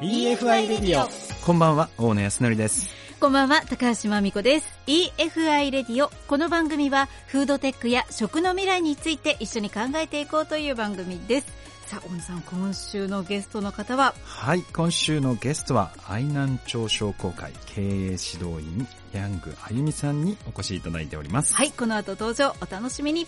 [0.00, 1.08] EFI レディオ
[1.44, 2.94] こんばんは大野康則です。
[3.18, 4.68] こんばんは高橋真美子です。
[4.86, 11.48] EFI レディオこの番組はフードテックや食の未来について一緒に考えていこうという番組です。
[11.86, 14.14] さあ大野さん今週のゲストの方は？
[14.22, 21.52] はい今週のゲストは愛南町商工会経営指導員ヤングあゆみさんにお越しいただいております。
[21.56, 23.26] はいこの後登場お楽しみに。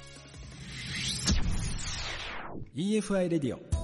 [2.76, 3.79] EFI レディオ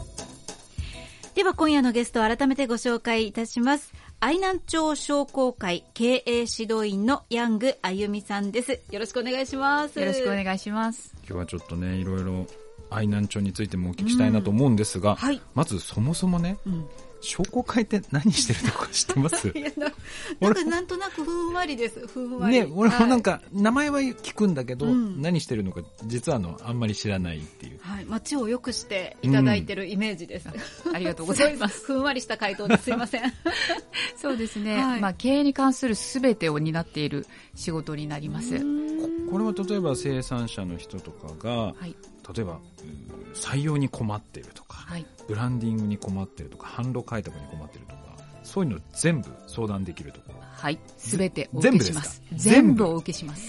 [1.36, 3.92] では今夜のゲストを改めてご紹介いたします。
[4.20, 8.80] 愛南町商工会経営指導員のヤングあゆみさんです。
[8.90, 10.00] よろしくお願いします。
[10.00, 11.12] よろしくお願いします。
[11.28, 12.46] 今日はちょっとねいろいろ
[12.88, 15.16] 愛南町についてもお聞きしたいなと思うんですが、うん。
[15.16, 16.86] はい、まずそもそもね、うん
[17.26, 19.48] 商工会って何してるとか知ってます？
[19.76, 19.90] な
[20.40, 22.06] なんかなんとなくふんわりです。
[22.06, 22.60] ふんわり。
[22.60, 27.78] ね俺もなんか名前は聞くんだけど、何してるのか実はあのあんまり知らないっていう。
[27.80, 28.04] はい。
[28.04, 30.48] 街を良くしていただいてるイメージです、
[30.86, 31.84] うん、ありがとうございます。
[31.86, 32.90] ふんわりした回答です。
[32.90, 33.32] いません。
[34.16, 38.58] そうですね、はい、まあ経営に関するすべてを担っている仕事になります。
[39.30, 41.96] これは例えば生産者の人とかが、はい、
[42.34, 42.58] 例えば
[43.34, 48.00] 採用に困っているとか、はい、ブランディングに困ってるとか販路開拓に困ってるとか
[48.42, 50.40] そういうの全部相談できるところ。
[50.40, 50.78] はい。
[50.96, 52.22] すべてお受けします。
[52.32, 53.42] 全部お受けします。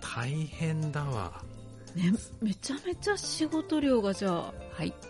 [0.00, 1.42] 大変だわ。
[1.96, 4.94] ねめちゃめちゃ仕事量がじゃあはい。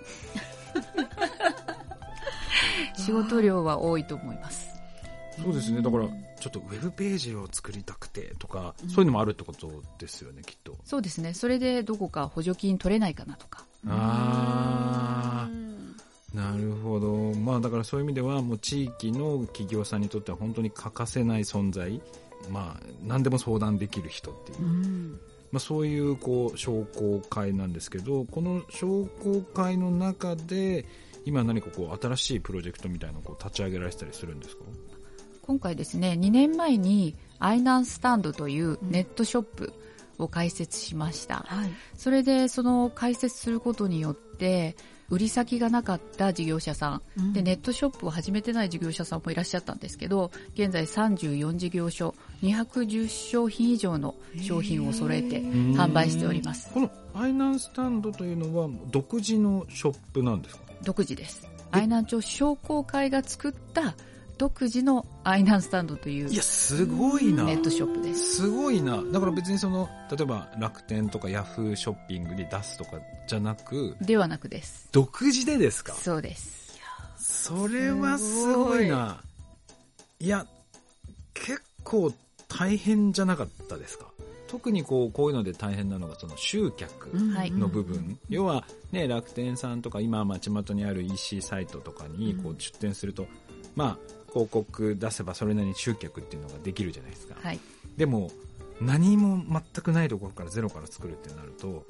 [2.97, 4.70] 仕事量は多いと思います
[5.43, 5.81] そうですね。
[5.83, 10.77] だからちょっとウェブページを作りたくてとか、そういうのもあるってことですよねきっと。
[10.85, 11.35] そうですね。
[11.35, 13.65] それでどこか補助金取れないかなとか。
[13.87, 17.35] ああなるほど。
[17.35, 22.01] まあだからそういう意味ではもう地域の企業さんにとっては本当に欠かせない存在。
[22.49, 24.59] まあ何でも相談できる人っていう、
[25.53, 30.87] まあ、そういうこう商工会なんですけどこの商工会の中で
[31.27, 34.63] 今何かこう新しいプロジェクトみたいなのをこう立ち上げられてたりするんですか？
[35.51, 39.73] 今回ですね2年前にアイナンスタンドというネットショップ
[40.17, 44.77] を開設しました、はい、それでその開設することによって
[45.09, 56.73] 売り先がなかった事業者さん、うん、でネットショップを始めてない事業者さんもいらっしゃったんですけど現在34事業所210商品以上の商品を揃えて販売しております。
[56.73, 60.63] このアイナンスタンドというのは独自のショップなんですか？
[60.85, 61.45] 独自です。
[61.73, 63.97] 愛南町商工会が作った
[64.41, 67.45] 独自のアイナンスタンドといういやすごいな。
[67.45, 68.37] ネットショップです。
[68.37, 69.03] すごいな。
[69.13, 72.93] だから別にその例えば楽天とかヤフーショッピングに出すとか
[73.29, 74.89] じゃなくではなくです。
[74.93, 75.93] 独自でですか？
[75.93, 76.81] そうです。
[77.19, 79.21] それはすごいな。
[80.21, 80.47] いや
[81.35, 82.11] 結構
[82.49, 84.07] 大変じゃなかったですか？
[84.49, 88.07] 特にこうこういうので大変なのがその集客の部分、うん。
[88.07, 93.27] はい、要は、ね、楽天さんとか今街元にある EC サイトとかにこう出店すると、
[93.77, 97.61] まあ広告出せばそれなりに集客っていうのができるじゃないですか、はい、
[97.97, 98.31] でも
[98.81, 101.85] 何も全くないところからゼロから作るってなると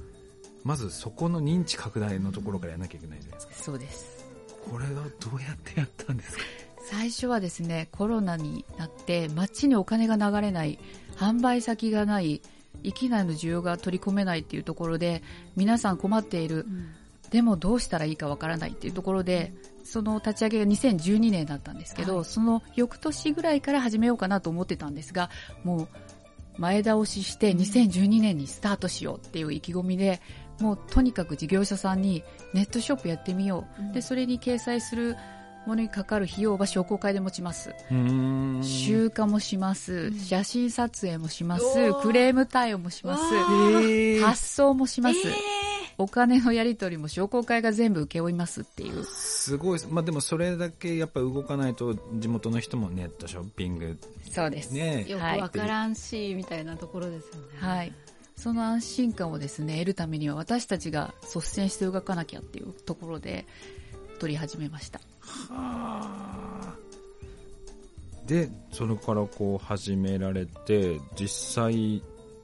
[0.65, 3.55] まずそこの認知拡大のところからやらなきゃいけないじゃないですか。
[3.55, 4.27] そうです。
[4.71, 4.91] これは
[5.21, 6.45] どうやってやったんですか？
[6.91, 10.79] 最初はですねコロナになって街にお金が流れない
[11.17, 12.43] 販売先がない
[12.83, 15.23] 域内の需要が取り込めないっていうところで
[15.55, 16.89] 皆さん困っている、うん、
[17.31, 19.53] でもどうしたらいいかわからないっていうところで
[19.91, 25.31] その立ち上げが2012年だったんですけど、はい、その翌年ぐらいから始めようかなと思ってたんですが
[25.65, 25.89] もう
[26.59, 30.21] 前倒しして2012年にスタートしようっていう意気込みで
[30.61, 32.23] もうとにかく事業者さんに
[32.55, 35.17] ネットショップやってみよう、うん、でそれに掲載する
[35.67, 37.75] ものにかかる費用は商工会で持ちます。
[38.63, 41.65] 集荷もします、写真撮影もします。
[42.01, 43.23] クレーム対応もします。
[44.23, 45.61] 発送もします、えー
[46.01, 49.05] お金のやり取りも商工会が全部請け負いますっていう。
[49.05, 53.99] すごいまあでもそれだけやっぱ動かないと地元の人もネットショッピング
[54.31, 54.73] そうです。
[54.73, 57.41] ねよくわからんし、みたいなところですよね。
[57.59, 57.93] はい。
[58.37, 63.45] その安心感をですね得るためには私たちが率先して動かなきゃっていうところで
[64.19, 65.01] 取り始めました。
[65.51, 66.01] は
[66.65, 66.75] あ。
[68.27, 72.03] でそれからこう始められて実際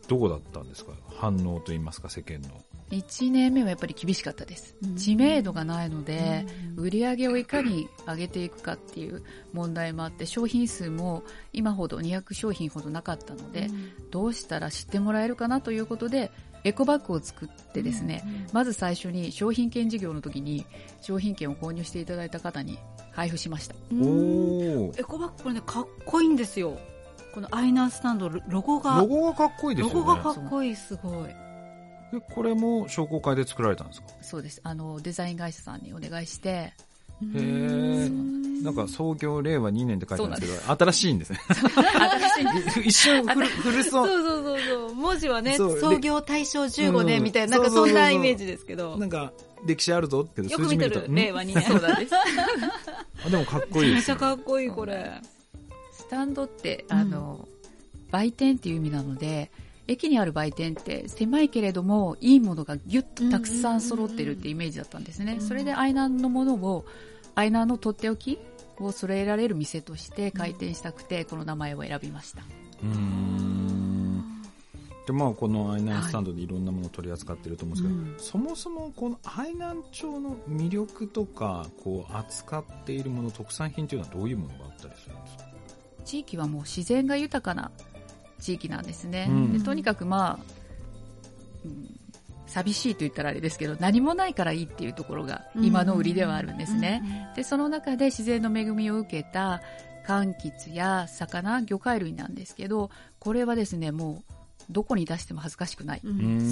[0.08, 0.92] どうだったんですか？
[1.16, 2.48] 反応といいますか世間の
[2.90, 6.46] 1年目はやっぱり厳しかったです、うん、知名度がないので、
[6.76, 16.30] うん、売り上げをいかに上げていくかっていう問題もあって商品数も今ほど200商品ほどなかったので、うん、どうしたら知ってもらえるかなということで
[16.64, 20.66] エコバッグを作ってですね、まず最初に商品券事業の時に
[21.00, 22.76] 商品券を購入していただいた方に
[23.12, 23.76] 配布しました。
[23.92, 26.76] おエコバッグこれねかっこいいんですよ。
[27.32, 28.96] このアイナースタンドロゴが。
[28.98, 29.94] ロゴがかっこいいですよね。
[29.94, 31.45] ロゴがかっこいいすごい
[32.12, 34.08] でこれも商工会で作られたんですか？
[34.23, 36.73] そうですあのデザイン会社さんにお願いしてへ
[37.35, 38.08] え。
[38.62, 41.41] なんか創業令和2年って書いてあるんですけど、新しいんですね。
[41.49, 42.81] 新しいんです。
[42.81, 44.08] 一瞬古古そそうう。
[44.08, 44.94] そうそうそう。
[44.94, 48.97] 文字はね、創業大正15うん年みたいな、なんかそんなイメージですけど。
[48.97, 49.32] なんか
[49.67, 51.62] 歴史あるぞってよ数く見てる、令和2年。
[51.62, 52.12] そうなんです。
[53.26, 54.17] あでもかっこいいめちゃ。
[54.17, 55.12] かっこいい、これ。
[55.93, 57.47] スタンドって、あの、
[58.11, 59.50] 売店っていう意味なので、
[59.88, 65.38] 駅にある売店って狭いけれどもいいものがギュッとたくさん揃ってるってイメージだったんですね。
[65.40, 66.84] それでアイナンのものを、
[67.34, 68.38] アイナンのとっておき
[68.78, 72.42] を揃えられる店として開店したくて、この名前を選びました。
[72.82, 74.42] うーん。
[75.06, 85.44] でまあこの愛南スタンドでいろんなものを取り扱ってると思うんですけど、そもそもこの愛南町の魅力とかこう扱っているもの特産品というのはどういうものがあったりするんですか？
[86.04, 87.70] 地域はもう自然が豊かな
[88.40, 89.26] 地域なんですね。
[89.28, 90.38] うんでとにかくまあ、
[91.64, 91.92] うん
[92.48, 97.28] 寂しいと言ったらあれですけど、何もないからいいっていうところが今の売りではあるんですね。
[97.34, 99.60] で、その中で自然の恵みを受けた
[100.06, 102.88] 柑橘や魚、魚介類なんですけど、
[103.18, 104.32] これはですね、もう
[104.70, 106.02] どこに出しても恥ずかしくない。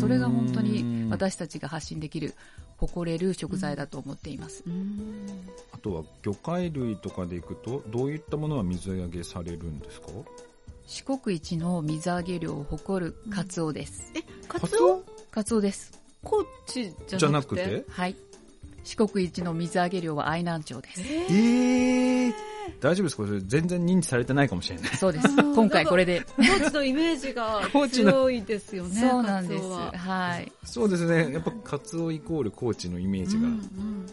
[0.00, 2.34] それが本当に私たちが発信できる、
[2.76, 4.64] 誇れる食材だと思っています。
[4.66, 5.30] うん
[5.72, 10.08] あとは魚介類とかでいくとどういったものは水揚げされるんですか？
[10.86, 14.12] 四国一の水揚げ量を誇るカツオです。
[14.14, 15.02] え、カツオ？
[15.30, 15.60] カツオ？
[15.60, 15.92] です。
[16.22, 17.62] 高知じじゃゃなくて？
[17.62, 17.90] なくて？
[17.90, 18.16] はい。
[18.84, 21.00] 四国一の水揚げ量は愛南町です。
[21.02, 22.32] ええー、
[22.80, 25.28] 大丈夫ですかこれ全然認知されてないかもしれないそうです。
[25.32, 26.22] うん今回これで。
[26.36, 29.00] 高知のイメージが高知の強いですよね。
[29.00, 29.64] そうなんです。
[29.64, 30.52] ははい。
[30.64, 33.48] そうですねやっぱカツオイコール高知のイメージが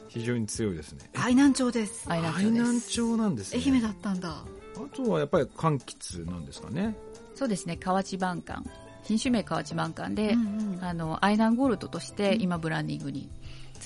[0.07, 2.05] 非常に強いですね、愛南町です。
[2.07, 2.61] 愛愛南町です。
[2.61, 4.45] 南町なんですね愛媛だったんだ。
[4.85, 6.95] あとはやっぱり柑橘なんですかね
[7.35, 7.77] そうですね。
[7.77, 8.61] 河内晩柑。
[9.03, 13.29] 品種名河内晩柑で、うんうんあの、愛南ゴールドとして今ブランディングに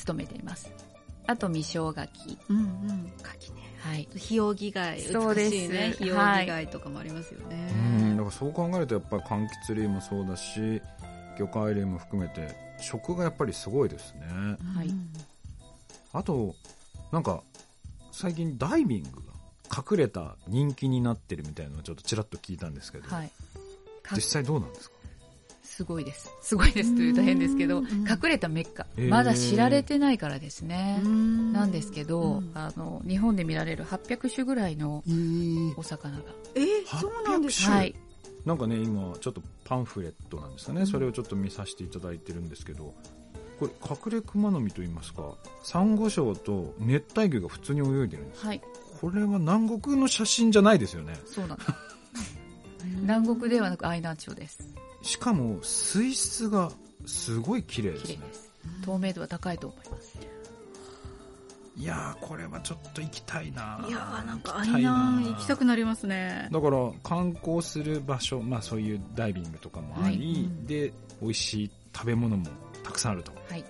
[0.05, 0.71] 努めています。
[1.27, 2.37] あと、未生柿。
[2.49, 3.11] うんうん。
[3.21, 3.61] 柿ね。
[3.79, 4.07] はい。
[4.15, 5.01] ひよぎ貝。
[5.01, 5.95] そうです美しいね。
[5.97, 7.71] ひよぎ貝とかもありますよね。
[7.73, 10.81] うんだからそう考えるとやっぱり柑橘類もそうだし
[11.37, 14.21] 魚介類も含めて食がやっぱりすごいですね
[14.73, 15.09] はいうん
[16.13, 16.55] あと
[17.11, 17.41] なんか
[18.11, 19.24] 最近ダイビングが
[19.75, 23.31] 隠れた人気になってるみたいなのをちょっとちらっと聞いたんですけど、はい。
[24.03, 24.95] か実際どうなんですか？
[25.63, 26.31] すごいです。
[26.41, 29.09] すごいですというと変ですけど、うん隠れたメッカへー。
[29.09, 31.01] まだ知られてないからですね。
[31.03, 36.23] うんなんですけど、うんあの、日本で見られる800種ぐらいのえーお魚が。
[36.55, 37.75] えー、そうなんです800か。
[37.77, 37.95] はい。
[38.45, 42.93] なんかね今ちょっとパンフレットなんですかね、それをちょっと見させていただいてるんですけど
[43.59, 43.71] これ
[44.11, 45.33] 隠れクマノミといいますか
[45.63, 48.61] サンゴ礁と熱帯魚が普通に泳いでるんですはい。
[48.99, 51.57] これは南国の写真じゃないですよねそうなん。
[53.01, 54.59] 南国ではなく愛南町です。
[55.01, 56.71] しかも水質が
[57.05, 58.19] すごい綺麗ですね。
[58.83, 60.17] 透明度は高いと思います。
[61.77, 66.47] いやーこれはちょっと行きたいないやーなんか行愛きたいな南行きたくなりますね。
[66.51, 72.45] だから観光する場所、まあ、そういうダイビングとかもあり、はいで美味しい食べ物も
[72.83, 73.63] たくさんあるとはい。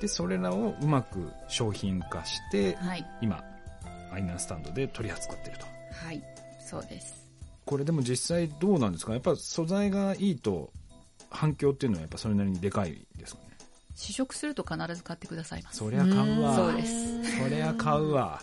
[0.00, 3.04] でそれらをうまく商品化してはい。
[3.20, 3.42] 今
[4.12, 5.66] アイナンスタンドで取り扱ってると
[6.06, 6.22] はい。
[6.68, 7.22] そうです。
[7.64, 9.12] これでも実際どうなんですか？
[9.12, 10.70] やっぱ素材がいいと
[11.30, 13.48] 反響っていうのはやっぱそれなりにでかいですかね？
[13.94, 15.78] 試食すると必ず買ってくださいます。
[15.78, 18.42] そりゃ買うわそうですそりゃ買うわ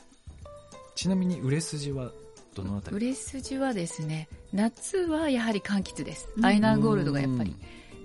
[0.95, 2.11] ちなみに売れ筋は
[2.55, 2.97] どのあたり？
[2.97, 6.29] 売れ筋はですね、夏はやはり柑橘です。
[6.38, 7.55] うんアイナンゴールドがやっぱり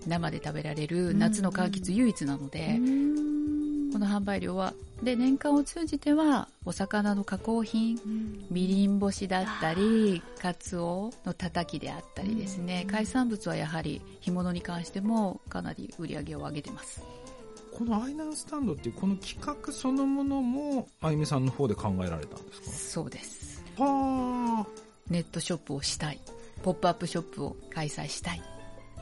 [0.06, 2.78] 生で食べられる夏の柑橘唯一なので、
[3.94, 4.74] この販売量は、
[5.04, 7.96] で、年間を通じては、お魚の加工品、
[8.50, 17.04] みりん干しだったり、カツオのたたきであったりですね、海産物はやはり干物に関してもかなり売り上げを上げてます。
[17.72, 23.62] このアイナンスタンドっていうこの企画そのものもあゆみさんの方で考えられたんですそうです。
[23.78, 24.66] かは
[25.08, 26.18] ネットショップをしたい。
[26.64, 28.42] ポップアップショップを開催したい。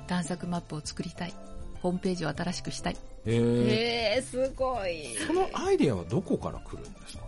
[0.06, 1.51] 探索マップを作りたい。
[1.82, 2.96] ホームページを新しくしたい。
[3.26, 5.14] えー、えー、すごい。
[5.26, 7.24] そのアイデアはどこから来るんですか？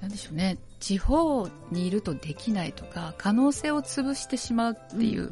[0.00, 0.56] なんでしょうね。
[0.80, 5.30] 地方にいるとできないとか、可能性を潰してしまうっていう、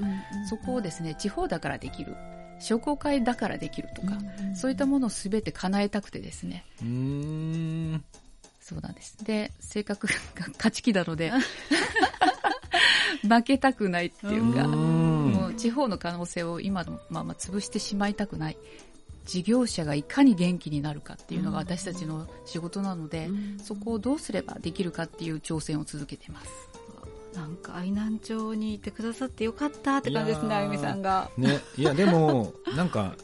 [0.49, 2.14] そこをですね、地方だからできる。
[2.61, 4.19] 商工会だからできるとか、
[4.55, 6.64] そういったものを全て叶えたくてですね。
[6.83, 8.05] うーん
[8.61, 9.17] そうなんです。
[9.25, 10.12] で、性格が
[10.57, 11.33] 勝ち気なので、
[13.26, 15.10] 負けたくないっていうか、うんもう
[15.61, 18.57] 地方の可能性を今のまま潰してしまいたくない。
[19.26, 23.29] 事業者がいかに元気になるかっていうのが私たちの仕事なので、
[23.62, 26.50] そこをどうすればできるかっていう挑戦を続けています。
[27.35, 31.31] なんか愛南町にいてくださってよかったって感じですね、いやーあゆみさんが。
[31.37, 33.14] ねいやでもなんか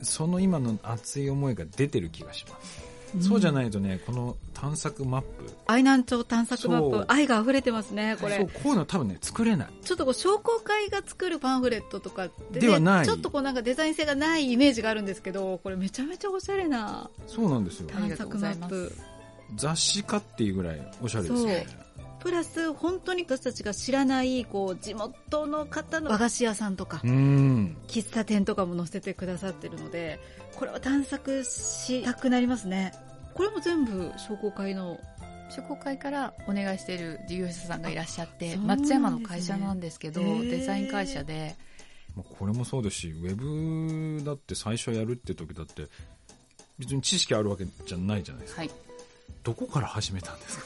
[0.00, 5.52] その今の熱い思いが出てる気がしますそうじゃないとね、この探索マップ。
[5.66, 8.46] 愛南町探索マップ、愛が溢れてますね、これそう。
[8.46, 9.68] こういうの多分ね、作れない。
[9.82, 17.88] ちょっとこう商工会が作るパンフレットとかで,、ではないちょっとこうなんかデザイン性がないイメージがあるんですけど、これめちゃめちゃおしゃれなそうなんですよ。
[17.88, 18.92] 探索マップ。
[19.56, 21.84] 雑誌かっていうぐらいおしゃれですよね。
[22.24, 27.76] プラス本当に私たちが知らないこう地元の方の和菓子屋さんとか、うん。
[27.86, 30.18] 喫茶店とかも載せてくださってるので
[30.56, 32.92] これは探索したくなりますね
[33.34, 34.98] これも全部商工会の
[35.50, 41.56] 商工会からお願いしている事業者さんがいらっしゃって、ね松山の会社なんですけど、デザイン会社で、
[42.16, 43.34] まあこれもそうですし、ウェ
[44.18, 45.86] ブだって最初やるって時だって、
[46.78, 48.62] 別に知識あるわけじゃないじゃないですか。
[48.62, 48.70] はい。
[49.42, 50.64] どこから始めたんですか？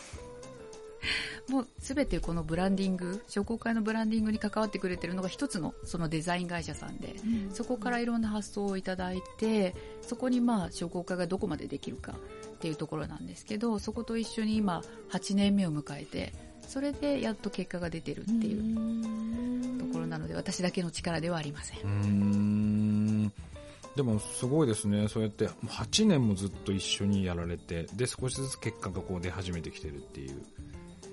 [1.48, 7.16] もうすべてこのブランディング、商工会のブランディングに関わってくれてるのが一つのそのデザイン会社さんで、
[7.52, 16.32] そこからいろんな発想をいただいて、そこにまあ商工会がどこまでできるかっていうところなんですけど、そこと一緒に今8年目を迎えて、
[16.66, 21.78] それでやっと結果が出てるっていうところなので、私だけの力ではありません。
[21.78, 23.32] うーん。
[23.96, 25.08] でもすごいですね。
[25.08, 30.40] そうやって8年もずっと一緒にやられて、で少しずつ結果がこう出始めてきてるっていう。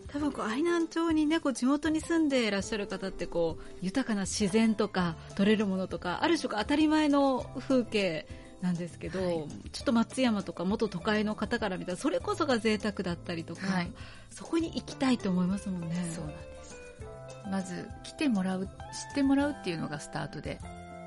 [0.08, 8.28] 多分こう愛南町にねこう地元に住んでいらっしゃる方ってこう豊かな自然とか取れるものとかある種当たり前の風景
[8.62, 13.92] なんですけど、はいちょっと松山とか元都会の方から見たらそれこそが贅沢だったりとか、はい
[14.32, 15.96] そこに行きたいと思いますもんね。
[16.14, 16.82] そうなんです。
[17.50, 18.72] まず、来てもらう、知っ
[19.16, 20.60] てもらうっていうのがスタートで、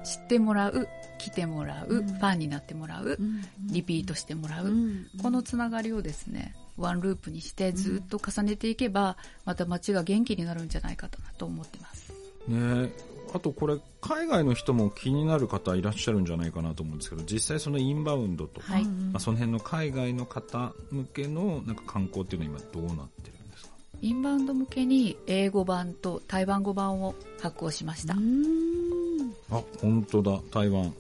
[0.04, 0.88] 知ってもらう、
[1.18, 12.12] 来てもらう、うんファンになってもらう、うんリピートしてもらう、うんこのつながりをですね、ワンループにしてずっと重ねていけば、また街が元気になるんじゃないかなと思ってます。
[12.49, 12.92] ね
[13.35, 23.70] あとこれ、海外の人も気になる方いらっしゃるんじゃないかなと思うんですけど、実際そのインバウンドとか、はいうんまあ、その辺の海外の方向けのなんか観光っていうのは今どうなってるんですか？
[24.00, 28.14] インバウンド向けに英語版と台湾語版を発行しました。
[28.14, 30.40] あ、本当だ。
[30.50, 30.94] 台湾。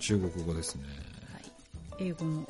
[0.00, 0.82] 中国語ですね。
[1.98, 2.44] 英語のわ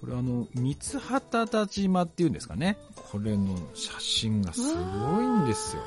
[0.00, 2.76] これあの、三畑田島っていうんですかね。
[3.10, 5.82] これの写真がすごいんですよ。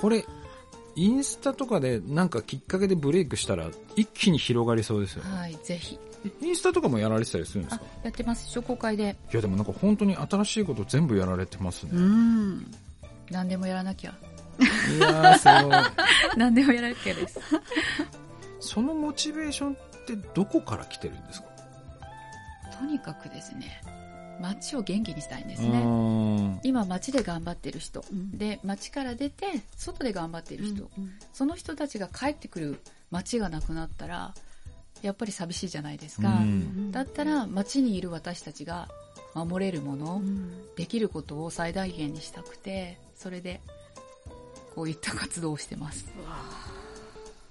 [0.00, 0.24] これ、
[0.94, 5.36] インスタとかでなんかきっかけでブレイクしたら一気に広がりそうですよね。
[5.36, 5.98] はい、ぜひ。
[6.40, 8.48] インスタとかもやられてたりするんですあか、やってます。
[8.50, 11.90] 商工会でいやでもなんか本当に新しいこと全部やられてますね。
[11.94, 12.66] うん
[13.30, 14.14] 何でもやらなきゃ。
[14.96, 15.76] いやー、すごい。
[16.36, 17.40] 何でもやらなきゃです。
[18.60, 21.48] そのモチベーションってどこから来てるんですか？
[22.82, 23.80] とにかくですね、
[24.40, 26.60] 街を元気にしたいんですうね。
[26.64, 29.46] 今街で頑張ってる人、うんで街から出て
[29.76, 32.80] 外で頑張ってる人、うんその人たちが帰ってくる
[33.12, 34.34] 街がなくなったら
[35.00, 36.90] やっぱり寂しいじゃないですか、うん。
[36.90, 38.88] だったら街にいる私たちが
[39.34, 40.74] 守れるもの、うん。
[40.74, 43.60] できることを最大限にしたくてそれで
[44.74, 46.04] こういった活動をしてます。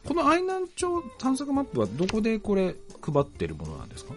[0.05, 4.13] この愛南町探索マップはどこでこれ配ってるものなんですか？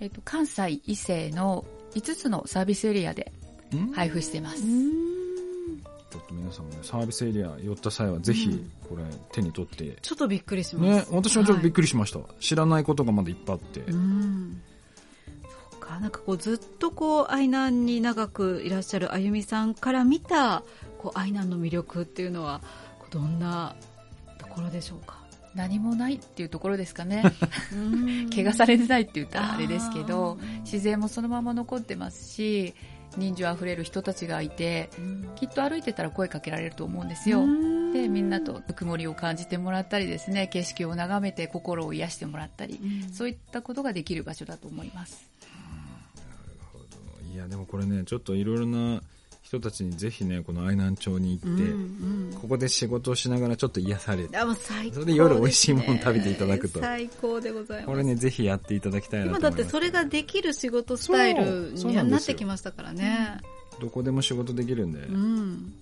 [0.00, 1.64] えっと関西伊勢の
[1.94, 3.32] 5つのサービスエリアで
[3.74, 9.02] ん配布してます、ちょっと皆さんもね、サービスエリア寄った際はぜひこれ
[9.32, 11.10] 手に取って、ちょっとびっくりします。
[11.10, 12.20] ね、私もちょっとびっくりしました。
[12.40, 13.80] 知らないことがまだいっぱいあって。
[13.80, 14.62] うん
[15.42, 20.62] そうか、なんかこうずっとこう愛南に長くいらっしゃるあゆみさんから見た
[20.98, 22.60] こう愛南の魅力っていうのは
[23.10, 23.74] どんな
[24.38, 25.18] ところでしょうか？
[25.54, 27.22] 何もないっていうところですかね。
[27.72, 28.30] うん。
[28.30, 32.74] 怪我されてないって言ったらあれですけど自然もそのまま残ってますし
[33.16, 34.90] 人情あふれる人たちがいて
[35.36, 37.40] きっと歩いてたら声かけられると思うんですよ。
[37.40, 37.92] うん。
[37.92, 43.12] でみんなとぬくもりを感じてもらったりですね景色を眺めて心を癒してもらったりうん。
[43.12, 45.28] そういったことができる場所だと思います。
[47.32, 49.00] いや、でもこれね、ちょっといろいろな
[49.48, 54.92] 人たちにぜひね、この愛南町に行って、うんここで仕事をしながらちょっと癒されて、あもう最高ですね。
[54.92, 56.80] それで夜美味しいもの食べていただくと。
[56.80, 57.86] 最高でございます。
[57.86, 59.52] これね、ぜひやっていただきたいなと思います。
[59.52, 63.40] 今だってそれができる仕事スタイルになってきましたからね。
[63.80, 65.74] どこでも仕事できるんで、うん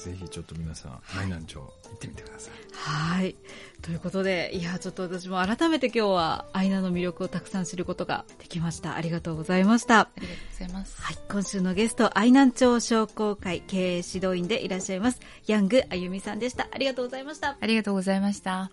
[0.00, 2.54] ぜひちょっと皆さん、愛南町行ってみてください。
[2.72, 3.36] はい。
[3.82, 8.94] ということで、いや、ちょっと私も改めて今日はアイナの魅力をたくさん知ることができました。
[8.96, 10.00] ありがとうございました。
[10.00, 11.18] ありがとうございますはい。
[11.30, 16.68] 今週のゲスト、愛南町商工会経営指導員でいらっしゃいます、ヤングあゆみさんでした。
[16.72, 17.58] ありがとうございました。
[17.60, 18.70] ありがとうございました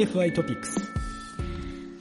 [0.00, 0.80] EFI トピックス。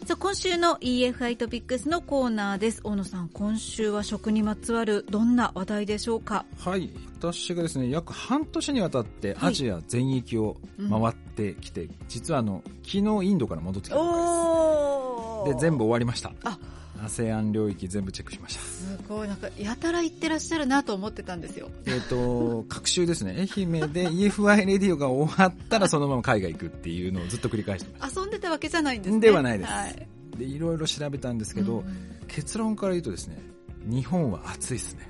[0.05, 2.79] さあ、今週の EFI トピックスのコーナーです。
[2.85, 6.45] 大野さん今週は食にまつわるどんな話題でしょうか？
[6.57, 6.89] はい。
[7.17, 10.55] 私がですね約半年にわたってアジア全域を
[10.89, 16.31] 回ってきて、はいうん、実はあの昨日インドから戻ってきたばかりですで全部終わりました。
[16.45, 16.57] あ
[17.05, 31.85] ASEAN 領域全部チェックしましたすごいなんかやたら行ってらっしゃるなと思ってたんですよえっ、と各週ですね愛媛で EFI レディオが終わったらそのまま海外行くっていうのをずっと繰り返してました遊んでたわけじゃないんですねではないです、はい、でいろいろ調べたんですけど、うん、
[32.27, 33.37] 結論から言うとですね
[33.85, 35.09] 日本は暑いですね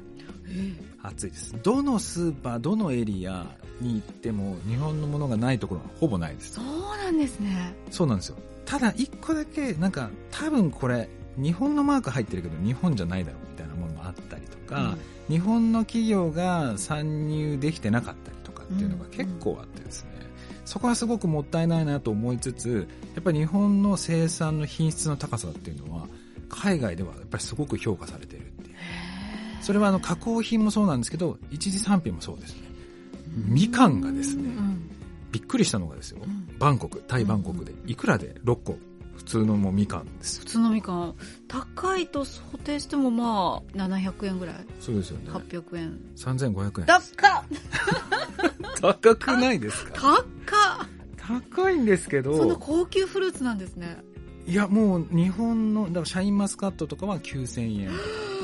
[1.03, 3.45] 暑いですどのスーパーどのエリア
[3.81, 6.65] に行っても日本のものがないところはほぼないですそう
[6.97, 14.95] なんですねそうなんですよただ一個だけなんか多分これ日本のマーク入ってるけど日本じゃないだろうみたいなものもあったりとか、
[15.29, 26.07] うん、日本の企業が参入できてなかったりとかっていうのが結構あってですね、うん、そこはすごくもったいないなと思いつつやっぱり日本の生産の品質の高さっていうのは
[26.49, 28.75] 海外ではやっぱりすごく評価されているっていう。
[29.61, 32.69] それはあの加工品もそうなんですけど一次産品もそうですね。
[33.35, 34.49] みかんがですね、
[35.31, 36.19] びっくりしたのがですよ、
[36.57, 37.73] バンコクタイバンコクで。
[37.85, 38.77] いくらで？6個
[39.19, 40.39] 普通のもみかんです。
[40.39, 41.13] 普通のみかん。
[41.47, 44.55] 高いと想定してもまあ700円ぐらい。
[44.79, 45.29] そうですよね。
[45.31, 45.99] 800円。
[46.15, 46.85] 3500円。
[46.87, 47.01] 高っ！
[49.03, 50.23] 高くないですか？
[50.45, 50.87] 高
[51.55, 52.35] 高いんですけど。
[52.37, 53.97] その高級フルーツなんですね。
[54.47, 57.91] いやもう日本のだからシャインマスカットとかは9000円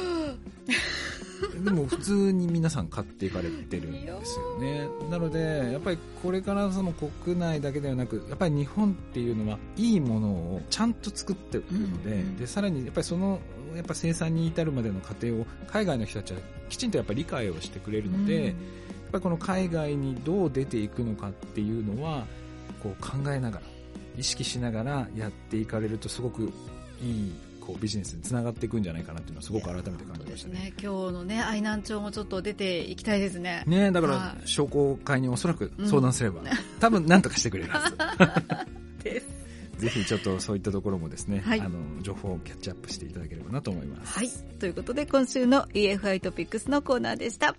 [1.65, 4.87] でも普通に皆さん買っていかれてるんですよね。
[5.09, 13.39] なのでやっぱりこれからその国内だけではなくやっぱり日本っていうのはいいものをちゃんと作ってるのでうん、でさらにやっぱりその
[13.75, 18.55] やっぱ生産に至るまでの過程を海外の人たちはきちんとやっぱり理解をしてくれるので、うん、やっ
[19.11, 22.25] ぱりこの海外にどう出ていくのかっていうのは
[22.81, 23.63] こう考えながら
[24.17, 26.51] 意識しながらやっていかれるとすごく
[27.01, 27.33] いい
[27.65, 30.59] こうビジネスにつながっていくんじゃないかなっていうのはすごく改めて考えましたね。
[30.59, 30.73] ね。
[30.81, 33.63] 今日のね愛南町もちょっと出ていきたいですね。
[33.65, 36.47] ねだから商工会におそらく相談すれば、うん、
[36.79, 37.97] 多分何とかしてくれるはず
[39.03, 39.27] です。
[39.77, 44.19] ぜひちょっとそういったところもですね、はい、あの情報をキャッチアップしていただければなと思います。
[44.19, 47.55] はい、ということで今週の EFI トピックスのコーナーでした。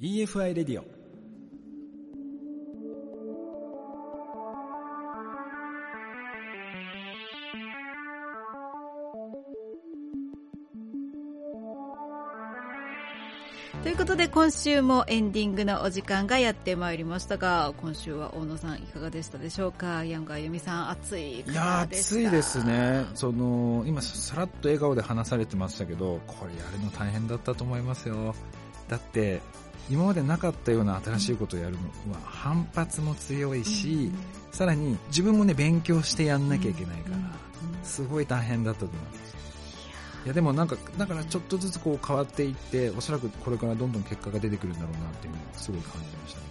[0.00, 0.99] EFI レディオ
[13.82, 20.04] ということで今週もエンディングのお時間がやってまいりましたが今週は大野さんいかがでしたでしょうか？
[20.04, 21.40] ヤンガー由美さん暑い。
[21.40, 23.06] いや暑いですね。
[23.14, 28.34] その今さらっと笑顔で話されてましたけどこれやるの大変だったと思いますよ。
[28.88, 29.40] だって
[29.88, 31.72] 今までなかったような新しいことをやる
[32.06, 34.14] のは反発も強いし、うん、
[34.52, 37.16] さらに自分もね勉強してやんなきゃいけないから、
[37.82, 39.30] すごい大変だったと思います
[40.24, 46.49] いやでもなんかだからちょっとずつこう変わっていっておそらくこれからどんどん結果が出てくるんだろうなっていうのをすごい感じましたね。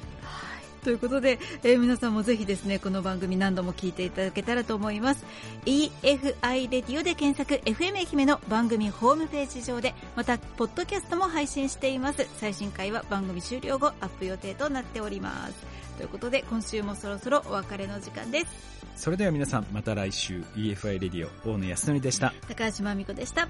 [0.79, 5.25] ということで、えー、皆さんもぜひですねこの番組何度も聞いていただけたらと思います。
[5.65, 12.27] EFI レディオで検索 FM 愛媛の番組ホームページ上でまたポッドキャストも配信しています。
[12.37, 15.53] 最新回は番組終了後アップ予定となっております。
[15.97, 18.79] ということで今週もそろそろお別れの時間です。
[18.95, 22.33] それでは皆さんまた来週 EFI レディオ大野康則でした。
[22.47, 23.47] 高橋真美子でした